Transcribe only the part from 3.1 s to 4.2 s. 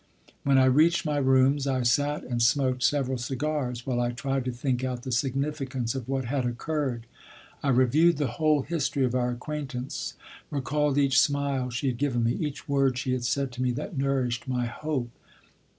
cigars while I